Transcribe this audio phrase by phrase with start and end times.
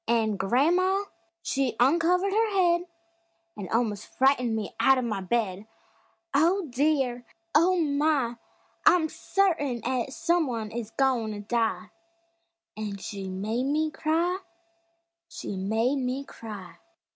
[0.07, 1.03] An' gran'ma
[1.43, 2.87] she uncovered her head
[3.55, 5.67] An' almos' frightened me out of the bed;
[6.33, 8.37] "Oh, dear; Oh, my!
[8.83, 11.91] I'm certain 'at some one is goin' to die!"
[12.75, 14.39] An' she made me cry
[15.29, 16.77] She made me cry!